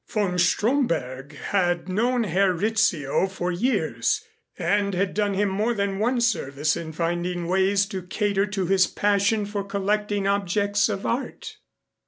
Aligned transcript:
Von 0.07 0.39
Stromberg 0.39 1.35
had 1.35 1.87
known 1.87 2.23
Herr 2.23 2.53
Rizzio 2.55 3.27
for 3.27 3.51
years 3.51 4.23
and 4.57 4.95
had 4.95 5.13
done 5.13 5.35
him 5.35 5.49
more 5.49 5.75
than 5.75 5.99
one 5.99 6.19
service 6.21 6.75
in 6.75 6.91
finding 6.91 7.45
ways 7.47 7.85
to 7.85 8.01
cater 8.01 8.47
to 8.47 8.65
his 8.65 8.87
passion 8.87 9.45
for 9.45 9.63
collecting 9.63 10.25
objects 10.25 10.89
of 10.89 11.05
art. 11.05 11.57